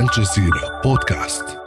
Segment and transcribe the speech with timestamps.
[0.00, 1.58] الجزيرة بودكاست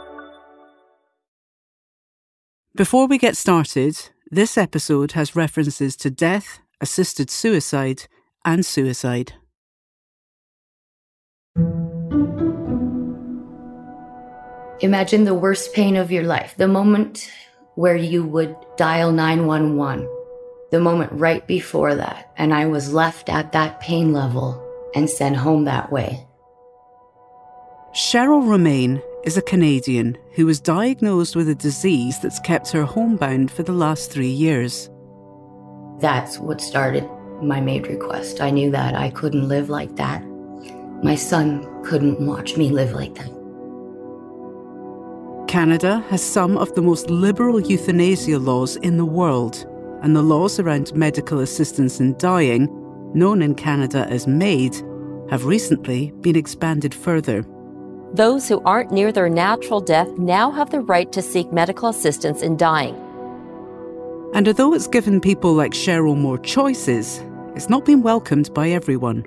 [2.74, 8.02] Before we get started, this episode has references to death, assisted suicide,
[8.44, 9.32] and suicide.
[14.80, 17.30] Imagine the worst pain of your life, the moment
[17.76, 20.06] where you would dial 911,
[20.70, 24.62] the moment right before that, and I was left at that pain level
[24.94, 26.26] and sent home that way.
[27.93, 33.51] Cheryl Romaine is a Canadian who was diagnosed with a disease that's kept her homebound
[33.51, 34.89] for the last three years.
[35.99, 37.05] That's what started
[37.41, 38.39] my MAID request.
[38.39, 40.23] I knew that I couldn't live like that.
[41.03, 43.29] My son couldn't watch me live like that.
[45.49, 49.65] Canada has some of the most liberal euthanasia laws in the world,
[50.01, 52.69] and the laws around medical assistance in dying,
[53.13, 54.77] known in Canada as MAID,
[55.29, 57.45] have recently been expanded further.
[58.13, 62.41] Those who aren't near their natural death now have the right to seek medical assistance
[62.41, 62.95] in dying.
[64.33, 67.23] And although it's given people like Cheryl more choices,
[67.55, 69.25] it's not been welcomed by everyone.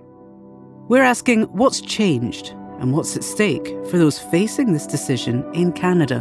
[0.88, 6.18] We're asking what's changed and what's at stake for those facing this decision in Canada.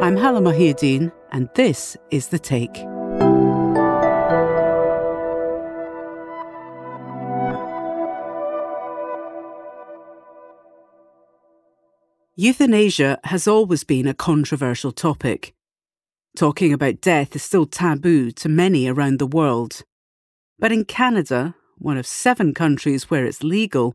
[0.00, 2.93] I'm Halla Mohieddeen, and this is The Take.
[12.36, 15.54] Euthanasia has always been a controversial topic.
[16.36, 19.82] Talking about death is still taboo to many around the world.
[20.58, 23.94] But in Canada, one of seven countries where it's legal,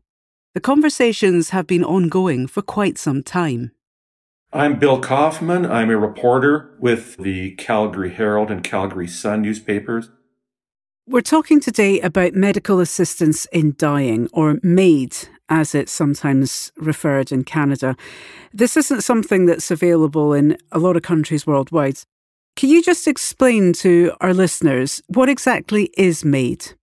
[0.54, 3.72] the conversations have been ongoing for quite some time.
[4.54, 5.70] I'm Bill Kaufmann.
[5.70, 10.08] I'm a reporter with the Calgary Herald and Calgary Sun newspapers.
[11.06, 17.44] We're talking today about medical assistance in dying, or MAID, as it's sometimes referred in
[17.44, 17.96] Canada.
[18.54, 21.98] This isn't something that's available in a lot of countries worldwide.
[22.56, 26.74] Can you just explain to our listeners what exactly is MAID?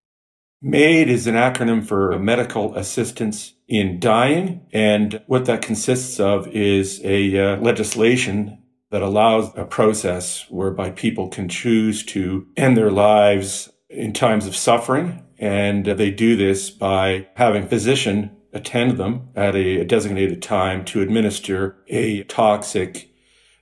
[0.61, 4.65] MAID is an acronym for Medical Assistance in Dying.
[4.73, 11.27] And what that consists of is a uh, legislation that allows a process whereby people
[11.27, 15.23] can choose to end their lives in times of suffering.
[15.37, 21.01] And they do this by having a physician attend them at a designated time to
[21.01, 23.11] administer a toxic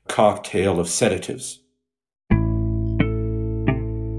[0.07, 1.59] cocktail of sedatives.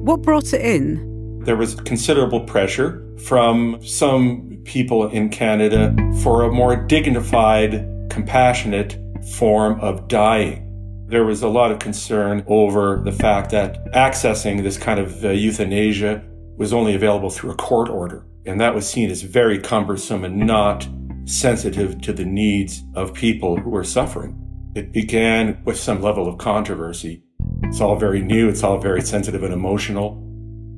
[0.06, 1.41] What brought it in?
[1.41, 8.99] There was considerable pressure from some people in Canada for a more dignified, compassionate
[9.34, 10.62] form of dying.
[11.09, 15.28] There was a lot of concern over the fact that accessing this kind of uh,
[15.31, 16.25] euthanasia
[16.56, 18.25] was only available through a court order.
[18.46, 20.88] And that was seen as very cumbersome and not
[21.24, 24.40] sensitive to the needs of people who were suffering.
[24.76, 27.22] It began with some level of controversy.
[27.64, 30.22] It's all very new, it's all very sensitive and emotional.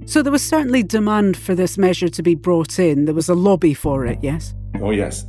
[0.07, 3.05] So there was certainly demand for this measure to be brought in.
[3.05, 4.55] There was a lobby for it, yes?
[4.81, 5.27] Oh, yes.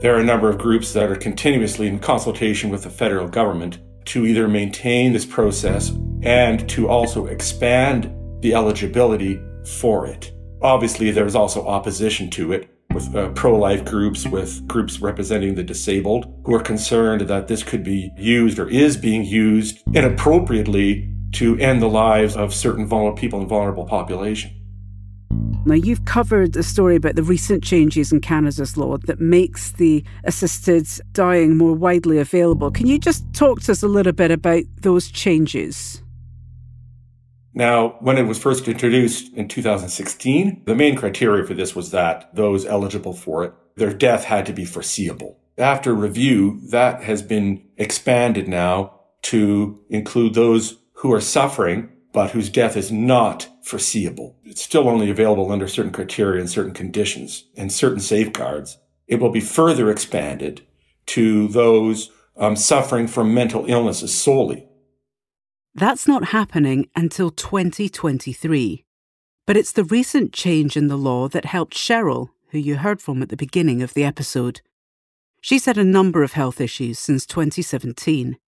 [0.00, 3.78] There are a number of groups that are continuously in consultation with the federal government
[4.06, 5.90] to either maintain this process
[6.22, 10.32] and to also expand the eligibility for it.
[10.60, 15.62] Obviously, there's also opposition to it with uh, pro life groups, with groups representing the
[15.62, 21.56] disabled, who are concerned that this could be used or is being used inappropriately to
[21.58, 24.50] end the lives of certain vulnerable people and vulnerable population.
[25.64, 30.02] Now, you've covered a story about the recent changes in Canada's law that makes the
[30.24, 32.70] assisted dying more widely available.
[32.70, 36.02] Can you just talk to us a little bit about those changes?
[37.58, 42.32] Now, when it was first introduced in 2016, the main criteria for this was that
[42.32, 45.40] those eligible for it, their death had to be foreseeable.
[45.58, 52.48] After review, that has been expanded now to include those who are suffering, but whose
[52.48, 54.36] death is not foreseeable.
[54.44, 58.78] It's still only available under certain criteria and certain conditions and certain safeguards.
[59.08, 60.64] It will be further expanded
[61.06, 64.67] to those um, suffering from mental illnesses solely.
[65.78, 68.84] That's not happening until 2023.
[69.46, 73.22] But it's the recent change in the law that helped Cheryl, who you heard from
[73.22, 74.60] at the beginning of the episode.
[75.40, 78.38] She's had a number of health issues since 2017,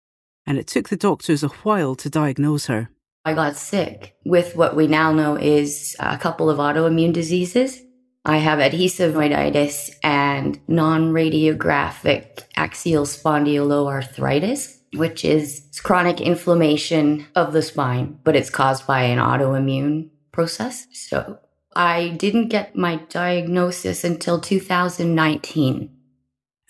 [0.44, 2.90] and it took the doctors a while to diagnose her.
[3.24, 7.80] I got sick with what we now know is a couple of autoimmune diseases.
[8.24, 17.62] I have adhesive arachnoiditis and non radiographic axial spondyloarthritis which is chronic inflammation of the
[17.62, 20.86] spine, but it's caused by an autoimmune process.
[20.92, 21.38] So
[21.76, 25.90] I didn't get my diagnosis until 2019.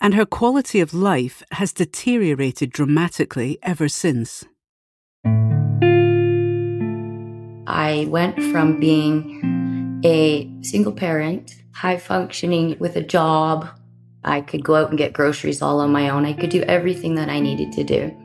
[0.02, 4.46] and her quality of life has deteriorated dramatically ever since.
[7.66, 13.68] I went from being a single parent, high functioning with a job.
[14.24, 16.26] I could go out and get groceries all on my own.
[16.26, 18.16] I could do everything that I needed to do.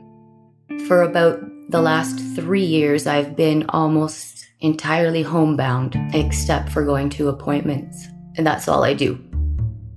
[0.86, 1.40] For about
[1.70, 8.08] the last three years, I've been almost entirely homebound, except for going to appointments.
[8.36, 9.22] And that's all I do.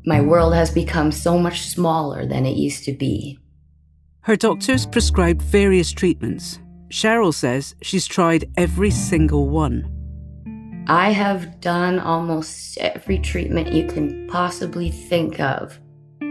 [0.05, 3.37] My world has become so much smaller than it used to be.
[4.21, 6.59] Her doctors prescribed various treatments.
[6.89, 9.95] Cheryl says she's tried every single one.
[10.87, 15.79] I have done almost every treatment you can possibly think of.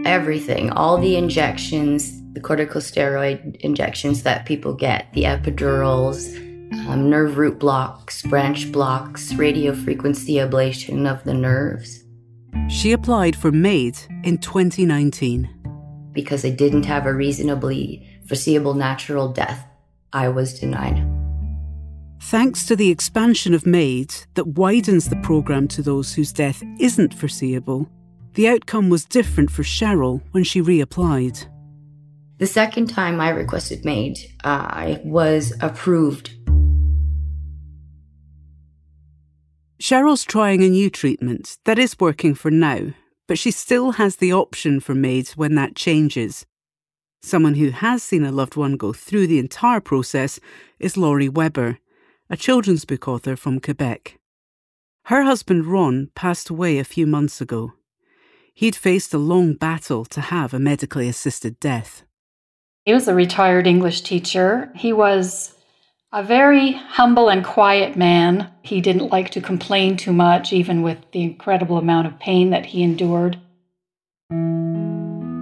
[0.05, 6.35] Everything, all the injections, the corticosteroid injections that people get, the epidurals,
[6.87, 12.03] um, nerve root blocks, branch blocks, radio frequency ablation of the nerves.
[12.69, 15.49] She applied for MAID in 2019.
[16.11, 19.65] Because I didn't have a reasonably foreseeable natural death,
[20.13, 21.05] I was denied.
[22.21, 27.13] Thanks to the expansion of MAID that widens the programme to those whose death isn't
[27.13, 27.89] foreseeable,
[28.33, 31.45] the outcome was different for Cheryl when she reapplied.
[32.37, 36.35] The second time I requested MAID, uh, I was approved
[39.81, 42.91] Cheryl's trying a new treatment that is working for now,
[43.29, 46.45] but she still has the option for MAID when that changes.
[47.21, 50.37] Someone who has seen a loved one go through the entire process
[50.79, 51.79] is Lori Weber,
[52.29, 54.19] a children's book author from Quebec.
[55.05, 57.71] Her husband Ron passed away a few months ago.
[58.59, 62.03] He'd faced a long battle to have a medically assisted death.
[62.83, 64.69] He was a retired English teacher.
[64.75, 65.53] He was
[66.11, 68.51] a very humble and quiet man.
[68.61, 72.65] He didn't like to complain too much, even with the incredible amount of pain that
[72.65, 73.39] he endured.
[74.29, 75.37] Can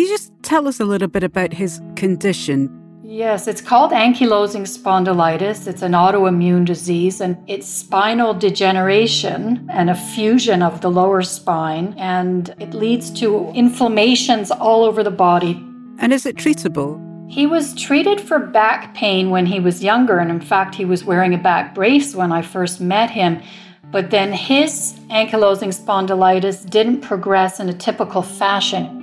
[0.00, 2.81] you just tell us a little bit about his condition?
[3.04, 5.66] Yes, it's called ankylosing spondylitis.
[5.66, 11.94] It's an autoimmune disease and it's spinal degeneration and a fusion of the lower spine,
[11.98, 15.54] and it leads to inflammations all over the body.
[15.98, 17.00] And is it treatable?
[17.28, 21.04] He was treated for back pain when he was younger, and in fact, he was
[21.04, 23.42] wearing a back brace when I first met him.
[23.90, 29.01] But then his ankylosing spondylitis didn't progress in a typical fashion.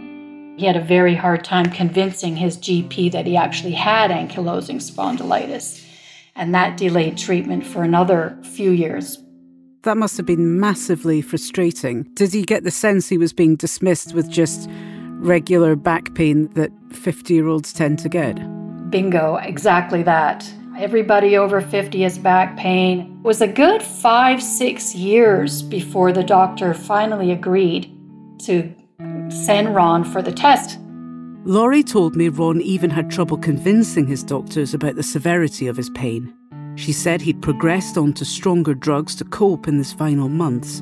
[0.60, 5.82] He had a very hard time convincing his GP that he actually had ankylosing spondylitis,
[6.36, 9.24] and that delayed treatment for another few years.
[9.84, 12.04] That must have been massively frustrating.
[12.14, 14.70] Did he get the sense he was being dismissed with just
[15.20, 18.36] regular back pain that 50 year olds tend to get.
[18.90, 20.46] Bingo, exactly that.
[20.78, 23.18] Everybody over 50 has back pain.
[23.20, 27.96] It was a good five, six years before the doctor finally agreed
[28.44, 28.74] to
[29.30, 30.80] send Ron for the test.
[31.46, 35.90] Lori told me Ron even had trouble convincing his doctors about the severity of his
[35.92, 36.34] pain.
[36.76, 40.82] She said he'd progressed onto stronger drugs to cope in his final months,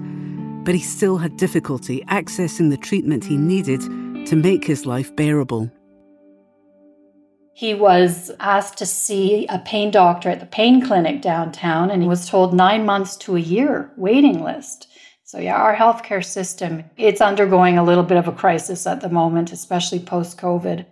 [0.63, 3.81] but he still had difficulty accessing the treatment he needed
[4.27, 5.71] to make his life bearable.
[7.53, 12.07] He was asked to see a pain doctor at the pain clinic downtown, and he
[12.07, 14.86] was told nine months to a year waiting list.
[15.27, 19.09] So, yeah, our healthcare system, it's undergoing a little bit of a crisis at the
[19.09, 20.85] moment, especially post COVID.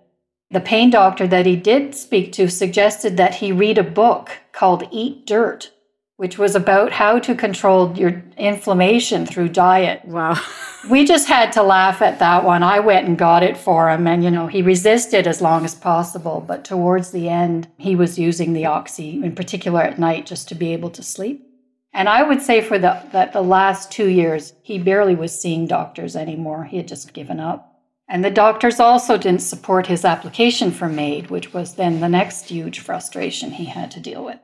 [0.51, 4.89] The pain doctor that he did speak to suggested that he read a book called
[4.92, 5.72] Eat Dirt,
[6.18, 10.04] which was about how to control your inflammation through diet.
[10.04, 10.38] Wow.
[10.89, 12.62] we just had to laugh at that one.
[12.62, 15.75] I went and got it for him, and you know, he resisted as long as
[15.75, 16.44] possible.
[16.46, 20.56] But towards the end, he was using the oxy, in particular at night, just to
[20.56, 21.55] be able to sleep.
[21.96, 25.66] And I would say for the, that the last two years, he barely was seeing
[25.66, 26.66] doctors anymore.
[26.66, 27.80] He had just given up.
[28.10, 32.50] And the doctors also didn't support his application for MAID, which was then the next
[32.50, 34.40] huge frustration he had to deal with.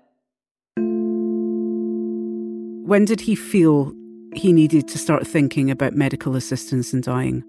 [2.88, 3.92] When did he feel
[4.34, 7.44] he needed to start thinking about medical assistance in dying?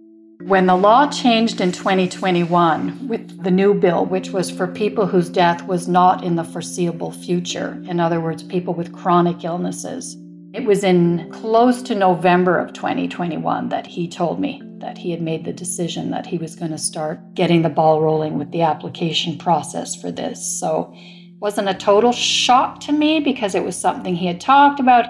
[0.47, 5.31] When the law changed in 2021 with the new bill, which was for people whose
[5.31, 10.17] death was not in the foreseeable future, in other words, people with chronic illnesses,
[10.53, 15.23] it was in close to November of 2021 that he told me that he had
[15.23, 18.63] made the decision that he was going to start getting the ball rolling with the
[18.63, 20.45] application process for this.
[20.45, 24.81] So it wasn't a total shock to me because it was something he had talked
[24.81, 25.07] about.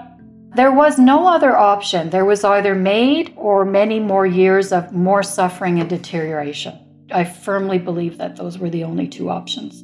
[0.55, 2.11] There was no other option.
[2.11, 6.77] There was either MAID or many more years of more suffering and deterioration.
[7.11, 9.83] I firmly believe that those were the only two options.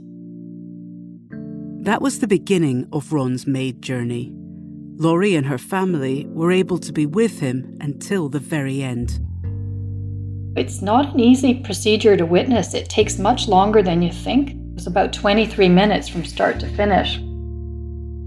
[1.85, 4.31] That was the beginning of Ron's MAID journey.
[4.97, 9.19] Lori and her family were able to be with him until the very end.
[10.55, 12.75] It's not an easy procedure to witness.
[12.75, 14.51] It takes much longer than you think.
[14.51, 17.17] It was about 23 minutes from start to finish.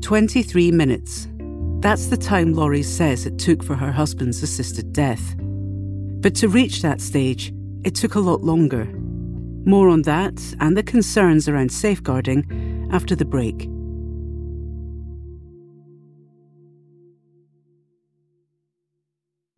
[0.01, 1.29] 23 minutes.
[1.83, 5.35] That's the time Lori says it took for her husband's assisted death.
[5.37, 8.85] But to reach that stage, it took a lot longer.
[9.65, 13.69] More on that and the concerns around safeguarding after the break.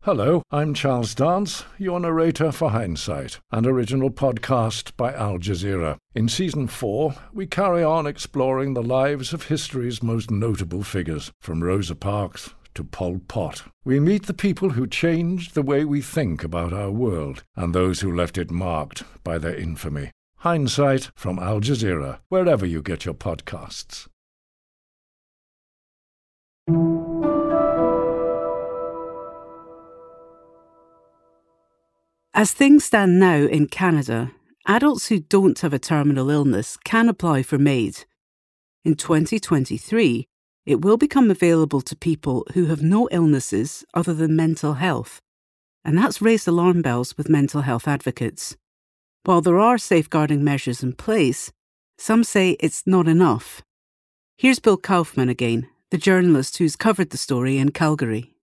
[0.05, 5.97] Hello, I'm Charles Dance, your narrator for Hindsight, an original podcast by Al Jazeera.
[6.13, 11.63] In season four, we carry on exploring the lives of history's most notable figures, from
[11.63, 13.63] Rosa Parks to Pol Pot.
[13.83, 18.01] We meet the people who changed the way we think about our world and those
[18.01, 20.11] who left it marked by their infamy.
[20.37, 24.05] Hindsight from Al Jazeera, wherever you get your podcasts.
[32.37, 34.29] As things stand now in Canada,
[34.67, 38.03] adults who don't have a terminal illness can apply for MAID.
[38.83, 40.27] In 2023,
[40.65, 45.21] it will become available to people who have no illnesses other than mental health,
[45.85, 48.57] and that's raised alarm bells with mental health advocates.
[49.23, 51.53] While there are safeguarding measures in place,
[51.97, 53.61] some say it's not enough.
[54.37, 58.34] Here's Bill Kaufmann again, the journalist who's covered the story in Calgary.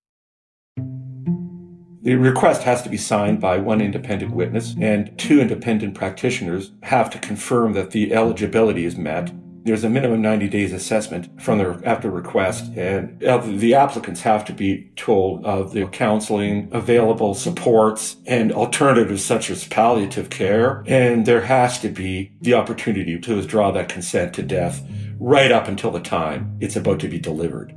[2.05, 7.09] The request has to be signed by one independent witness, and two independent practitioners have
[7.11, 9.33] to confirm that the eligibility is met.
[9.65, 14.53] There's a minimum 90 days assessment from the after request, and the applicants have to
[14.53, 20.83] be told of the counseling, available supports, and alternatives such as palliative care.
[20.89, 24.85] And there has to be the opportunity to withdraw that consent to death
[25.21, 27.73] right up until the time it's about to be delivered.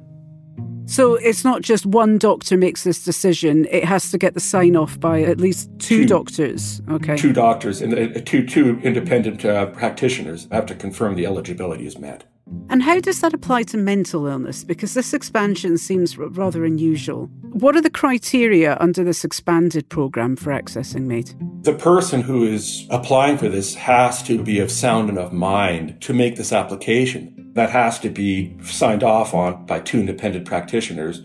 [0.86, 4.76] So it's not just one doctor makes this decision; it has to get the sign
[4.76, 6.06] off by at least two, Two.
[6.08, 6.82] doctors.
[6.90, 7.18] Okay.
[7.18, 11.98] Two doctors and uh, two two independent uh, practitioners have to confirm the eligibility is
[11.98, 12.24] met.
[12.70, 14.64] And how does that apply to mental illness?
[14.64, 17.26] Because this expansion seems r- rather unusual.
[17.42, 21.34] What are the criteria under this expanded program for accessing MAID?
[21.64, 26.14] The person who is applying for this has to be of sound enough mind to
[26.14, 27.35] make this application.
[27.56, 31.22] That has to be signed off on by two independent practitioners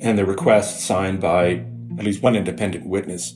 [0.00, 1.64] and the request signed by
[1.98, 3.34] at least one independent witness.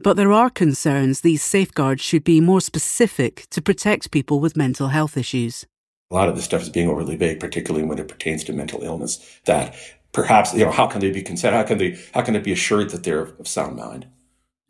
[0.00, 4.88] But there are concerns these safeguards should be more specific to protect people with mental
[4.88, 5.66] health issues.
[6.12, 8.84] A lot of this stuff is being overly vague, particularly when it pertains to mental
[8.84, 9.74] illness, that
[10.12, 11.56] perhaps, you know, how can they be consent?
[11.56, 14.06] How can they, how can it be assured that they're of sound mind?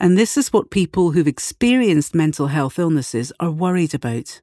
[0.01, 4.41] And this is what people who've experienced mental health illnesses are worried about.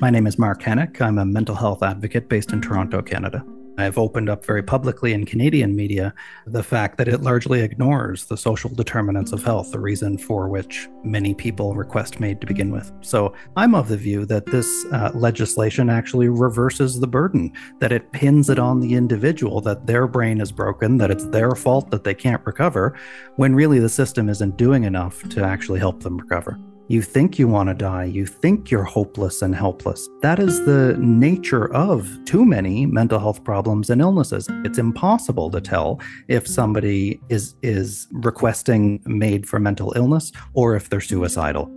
[0.00, 0.98] My name is Mark Henick.
[1.02, 3.44] I'm a mental health advocate based in Toronto, Canada.
[3.76, 6.14] I've opened up very publicly in Canadian media
[6.46, 10.88] the fact that it largely ignores the social determinants of health, the reason for which
[11.04, 12.90] many people request MAID to begin with.
[13.02, 18.10] So I'm of the view that this uh, legislation actually reverses the burden, that it
[18.12, 22.04] pins it on the individual, that their brain is broken, that it's their fault that
[22.04, 22.98] they can't recover,
[23.36, 26.58] when really the system isn't doing enough to actually help them recover.
[26.90, 28.02] You think you want to die.
[28.02, 30.08] You think you're hopeless and helpless.
[30.22, 34.48] That is the nature of too many mental health problems and illnesses.
[34.64, 40.88] It's impossible to tell if somebody is is requesting MAID for mental illness or if
[40.88, 41.70] they're suicidal.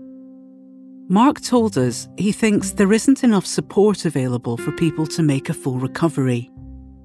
[1.10, 5.54] Mark told us he thinks there isn't enough support available for people to make a
[5.54, 6.50] full recovery.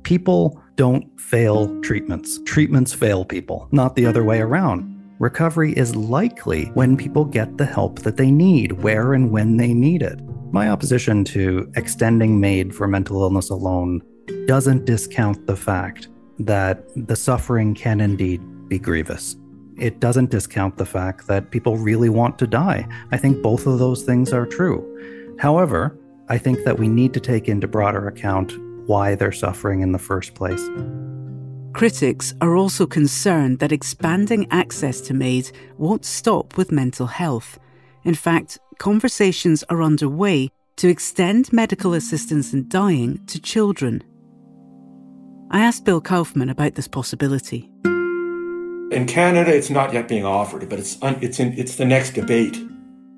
[0.03, 2.41] People don't fail treatments.
[2.47, 4.98] Treatments fail people, not the other way around.
[5.19, 9.75] Recovery is likely when people get the help that they need, where and when they
[9.75, 10.21] need it.
[10.53, 14.01] My opposition to extending MAID for mental illness alone
[14.47, 16.07] doesn't discount the fact
[16.39, 19.37] that the suffering can indeed be grievous.
[19.77, 22.87] It doesn't discount the fact that people really want to die.
[23.11, 25.37] I think both of those things are true.
[25.41, 25.99] However,
[26.29, 28.57] I think that we need to take into broader account
[28.87, 30.63] why they're suffering in the first place.
[31.79, 37.57] Critics are also concerned that expanding access to MAID won't stop with mental health.
[38.03, 44.03] In fact, conversations are underway to extend medical assistance in dying to children.
[45.53, 47.71] I asked Bill Kaufmann about this possibility.
[47.85, 52.11] In Canada, it's not yet being offered, but it's un, it's in, it's the next
[52.11, 52.59] debate.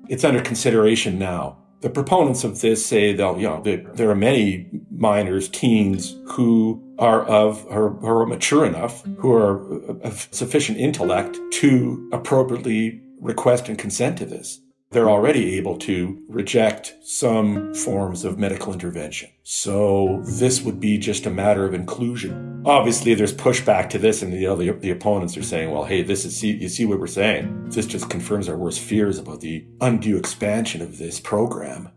[0.07, 1.57] It's under consideration now.
[1.81, 7.23] The proponents of this say that you know there are many minors, teens who are
[7.25, 14.19] of are, are mature enough, who are of sufficient intellect to appropriately request and consent
[14.19, 14.59] to this.
[14.91, 19.29] They're already able to reject some forms of medical intervention.
[19.43, 22.61] So this would be just a matter of inclusion.
[22.65, 25.85] Obviously, there's pushback to this, and the, you know, the, the opponents are saying, well,
[25.85, 27.69] hey, this is, see, you see what we're saying?
[27.69, 31.89] This just confirms our worst fears about the undue expansion of this program.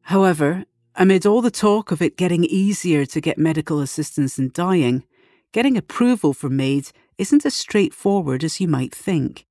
[0.00, 0.64] However,
[0.96, 5.04] amid all the talk of it getting easier to get medical assistance in dying,
[5.52, 9.44] getting approval for maids isn't as straightforward as you might think.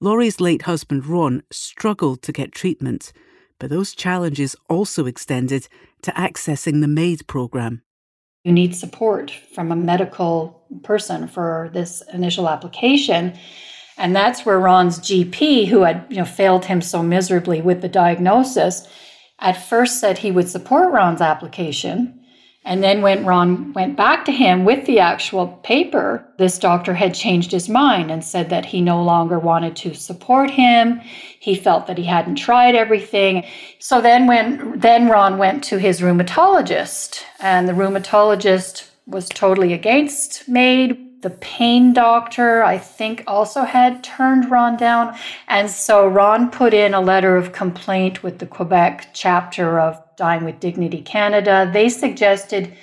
[0.00, 3.12] Lori's late husband Ron struggled to get treatment,
[3.58, 5.66] but those challenges also extended
[6.02, 7.82] to accessing the MAID program.
[8.44, 13.36] You need support from a medical person for this initial application.
[13.96, 17.88] And that's where Ron's GP, who had you know, failed him so miserably with the
[17.88, 18.86] diagnosis,
[19.40, 22.17] at first said he would support Ron's application.
[22.68, 27.14] And then when Ron went back to him with the actual paper, this doctor had
[27.14, 31.00] changed his mind and said that he no longer wanted to support him.
[31.40, 33.46] He felt that he hadn't tried everything.
[33.78, 40.46] So then when then Ron went to his rheumatologist and the rheumatologist was totally against
[40.46, 45.16] MAID the pain doctor, I think, also had turned Ron down.
[45.48, 50.44] And so Ron put in a letter of complaint with the Quebec chapter of Dying
[50.44, 51.70] with Dignity Canada.
[51.72, 52.74] They suggested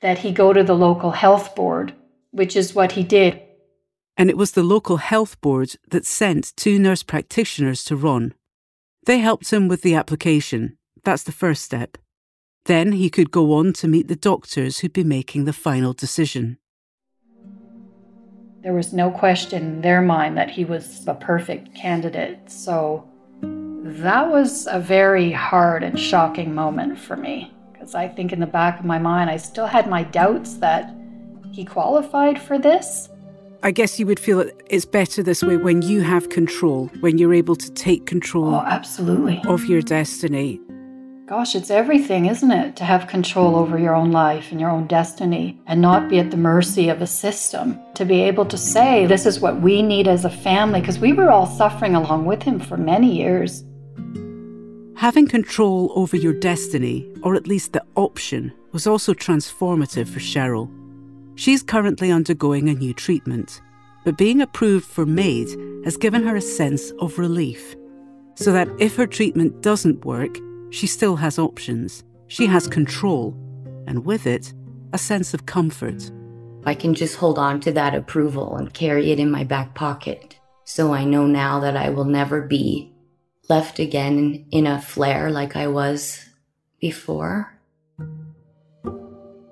[0.00, 1.92] that he go to the local health board,
[2.30, 3.42] which is what he did.
[4.16, 8.32] And it was the local health board that sent two nurse practitioners to Ron.
[9.06, 10.78] They helped him with the application.
[11.02, 11.98] That's the first step.
[12.64, 16.58] Then he could go on to meet the doctors who'd be making the final decision.
[18.62, 22.52] There was no question in their mind that he was a perfect candidate.
[22.52, 23.10] So
[23.84, 28.46] that was a very hard and shocking moment for me because I think in the
[28.46, 30.90] back of my mind, I still had my doubts that
[31.52, 33.10] he qualified for this.
[33.62, 37.34] I guess you would feel it's better this way when you have control, when you're
[37.34, 39.42] able to take control oh, absolutely.
[39.46, 40.62] of your destiny.
[41.26, 42.76] Gosh, it's everything, isn't it?
[42.76, 46.30] To have control over your own life and your own destiny and not be at
[46.30, 47.78] the mercy of a system.
[47.96, 51.12] To be able to say, this is what we need as a family, because we
[51.12, 53.62] were all suffering along with him for many years.
[54.96, 60.70] Having control over your destiny, or at least the option, was also transformative for Cheryl.
[61.34, 63.60] She's currently undergoing a new treatment,
[64.04, 67.74] but being approved for MAID has given her a sense of relief.
[68.36, 70.38] So that if her treatment doesn't work,
[70.70, 72.04] she still has options.
[72.28, 73.36] She has control,
[73.88, 74.54] and with it,
[74.92, 76.10] a sense of comfort.
[76.66, 80.38] I can just hold on to that approval and carry it in my back pocket.
[80.64, 82.93] So I know now that I will never be
[83.48, 86.24] left again in a flare like I was
[86.80, 87.58] before.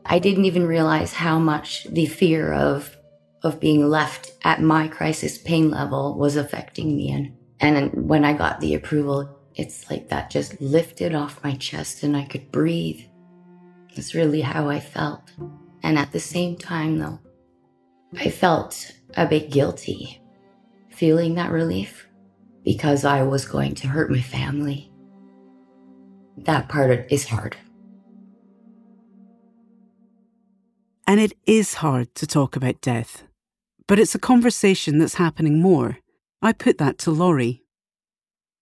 [0.04, 2.96] I didn't even realize how much the fear of
[3.42, 8.34] of being left at my crisis pain level was affecting me and and when I
[8.34, 13.02] got the approval it's like that just lifted off my chest and I could breathe.
[13.94, 15.32] That's really how I felt.
[15.82, 17.20] And at the same time, though,
[18.18, 20.20] I felt a bit guilty
[20.90, 22.06] feeling that relief
[22.64, 24.90] because I was going to hurt my family.
[26.38, 27.56] That part is hard.
[31.06, 33.24] And it is hard to talk about death,
[33.86, 35.98] but it's a conversation that's happening more.
[36.40, 37.62] I put that to Lori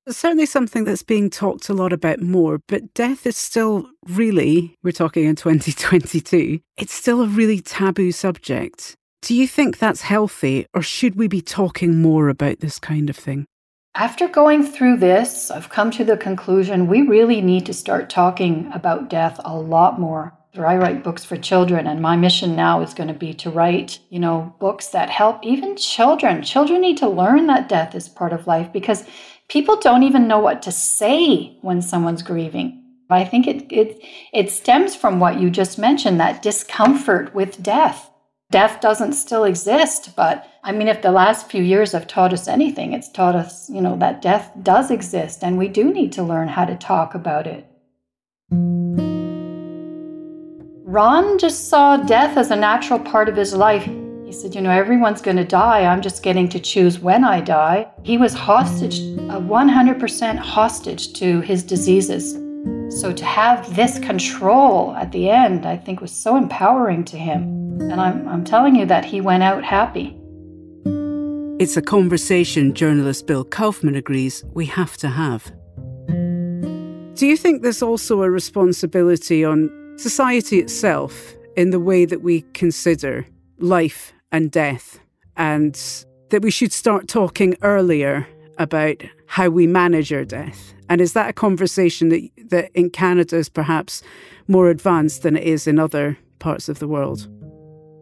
[0.09, 4.93] certainly something that's being talked a lot about more, but death is still really, we're
[4.93, 8.95] talking in 2022, it's still a really taboo subject.
[9.23, 13.17] Do you think that's healthy, or should we be talking more about this kind of
[13.17, 13.47] thing?
[13.97, 18.71] After going through this, I've come to the conclusion we really need to start talking
[18.73, 20.33] about death a lot more.
[20.57, 23.99] I write books for children, and my mission now is going to be to write,
[24.09, 26.43] you know, books that help even children.
[26.43, 29.05] Children need to learn that death is part of life because
[29.49, 32.85] people don't even know what to say when someone's grieving.
[33.11, 34.01] I think it, it,
[34.33, 38.10] it stems from what you just mentioned that discomfort with death.
[38.51, 42.49] Death doesn't still exist, but I mean, if the last few years have taught us
[42.49, 46.25] anything, it's taught us, you know, that death does exist and we do need to
[46.25, 47.65] learn how to talk about it.
[50.85, 53.85] Ron just saw death as a natural part of his life.
[54.25, 55.85] He said, You know, everyone's going to die.
[55.85, 57.89] I'm just getting to choose when I die.
[58.03, 62.33] He was hostage, a 100% hostage to his diseases.
[63.01, 67.60] So to have this control at the end, I think was so empowering to him.
[67.81, 70.17] And I'm, I'm telling you that he went out happy.
[71.59, 75.53] It's a conversation journalist Bill Kaufmann agrees we have to have.
[77.15, 82.43] Do you think there's also a responsibility on society itself in the way that we
[82.55, 83.27] consider
[83.59, 84.99] life and death,
[85.37, 85.75] and
[86.31, 90.75] that we should start talking earlier about how we manage our death.
[90.89, 94.03] And is that a conversation that, that in Canada is perhaps
[94.49, 97.29] more advanced than it is in other parts of the world.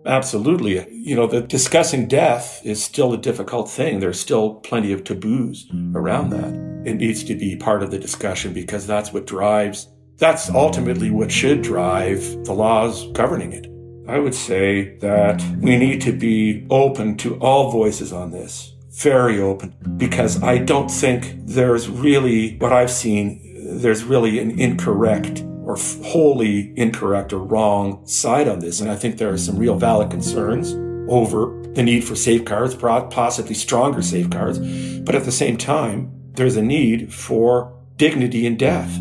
[0.09, 0.87] Absolutely.
[0.91, 4.01] You know, the discussing death is still a difficult thing.
[4.01, 6.55] There's still plenty of taboos around that.
[6.89, 11.31] It needs to be part of the discussion because that's what drives, that's ultimately what
[11.31, 13.67] should drive the laws governing it.
[14.09, 19.39] I would say that we need to be open to all voices on this, very
[19.39, 25.77] open, because I don't think there's really, what I've seen, there's really an incorrect or
[26.03, 28.81] wholly incorrect or wrong side on this.
[28.81, 30.73] And I think there are some real valid concerns
[31.11, 34.59] over the need for safeguards, possibly stronger safeguards.
[35.01, 38.97] But at the same time, there's a need for dignity in death.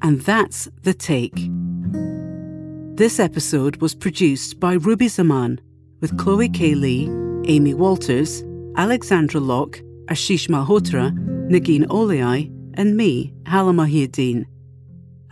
[0.00, 1.34] And that's the take.
[2.96, 5.60] This episode was produced by Ruby Zaman
[6.00, 6.76] with Chloe K.
[6.76, 7.06] Li,
[7.46, 8.44] Amy Walters,
[8.76, 11.10] Alexandra Locke, Ashish Malhotra,
[11.50, 14.44] Negin Owliaei, and me, Halla Mohieddeen.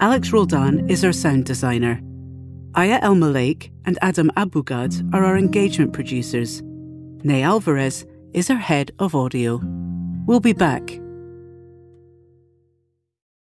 [0.01, 2.01] Alex Roldan is our sound designer.
[2.75, 6.63] Aya Elmileik and Adam Abugad are our engagement producers.
[7.23, 9.61] Ney Alvarez is our head of audio.
[10.27, 10.99] We'll be back